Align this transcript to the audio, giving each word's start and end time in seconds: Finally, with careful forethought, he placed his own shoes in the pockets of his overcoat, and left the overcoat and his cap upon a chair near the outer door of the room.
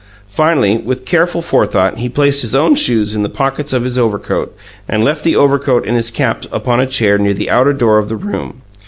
Finally, 0.27 0.77
with 0.79 1.05
careful 1.05 1.43
forethought, 1.43 1.99
he 1.99 2.09
placed 2.09 2.41
his 2.41 2.55
own 2.55 2.73
shoes 2.73 3.15
in 3.15 3.21
the 3.21 3.29
pockets 3.29 3.71
of 3.71 3.83
his 3.83 3.99
overcoat, 3.99 4.51
and 4.89 5.03
left 5.03 5.23
the 5.23 5.35
overcoat 5.35 5.85
and 5.85 5.95
his 5.95 6.09
cap 6.09 6.43
upon 6.51 6.79
a 6.79 6.87
chair 6.87 7.19
near 7.19 7.35
the 7.35 7.51
outer 7.51 7.71
door 7.71 7.99
of 7.99 8.09
the 8.09 8.17
room. 8.17 8.63